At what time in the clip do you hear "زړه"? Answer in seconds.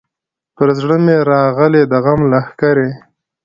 0.79-0.97